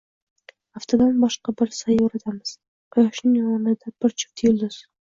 —Aftidan, 0.79 1.11
boshqa 1.25 1.55
bir 1.61 1.71
sayyoradamiz, 1.81 2.57
Quyoshning 2.97 3.55
o‘rnida— 3.55 3.97
bir 4.07 4.21
juft 4.23 4.51
yulduz. 4.51 4.87